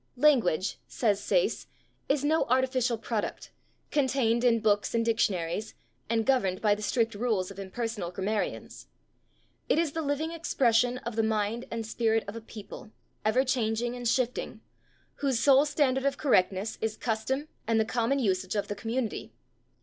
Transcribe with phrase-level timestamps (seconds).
[0.17, 1.67] "Language," says Sayce,
[2.09, 3.51] "is no artificial product,
[3.91, 5.75] contained in books and dictionaries
[6.09, 8.87] and governed by the strict rules of impersonal grammarians.
[9.69, 12.89] It is the living expression of the mind and spirit of a people,
[13.23, 14.61] ever changing and shifting,
[15.17, 19.31] whose sole standard of correctness is custom and the common usage of the community....